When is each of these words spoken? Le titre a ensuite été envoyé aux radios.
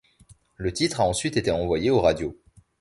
Le 0.57 0.73
titre 0.73 0.99
a 0.99 1.07
ensuite 1.07 1.37
été 1.37 1.51
envoyé 1.51 1.91
aux 1.91 2.01
radios. 2.01 2.35